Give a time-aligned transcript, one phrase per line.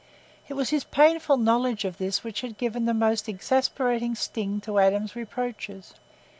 [0.47, 4.79] It was his painful knowledge of this which had given the most exasperating sting to
[4.79, 5.93] Adam's reproaches.